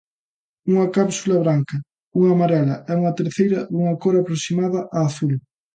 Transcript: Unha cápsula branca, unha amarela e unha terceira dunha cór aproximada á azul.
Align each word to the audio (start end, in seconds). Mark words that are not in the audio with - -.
Unha 0.71 0.85
cápsula 0.97 1.41
branca, 1.43 1.75
unha 2.17 2.29
amarela 2.35 2.75
e 2.89 2.91
unha 2.99 3.15
terceira 3.19 3.59
dunha 3.73 3.93
cór 4.03 4.13
aproximada 4.17 4.79
á 4.97 4.99
azul. 5.09 5.33